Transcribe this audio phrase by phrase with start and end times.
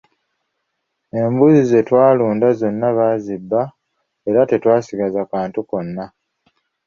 [1.19, 3.61] Embuzi ze twalunda zonna baazibba
[4.29, 6.05] era tetwasigaza kantu konna.